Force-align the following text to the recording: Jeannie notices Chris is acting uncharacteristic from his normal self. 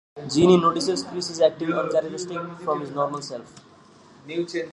Jeannie 0.27 0.57
notices 0.59 1.03
Chris 1.03 1.29
is 1.29 1.41
acting 1.41 1.71
uncharacteristic 1.73 2.39
from 2.61 2.81
his 2.81 2.89
normal 2.89 3.21
self. 3.21 3.53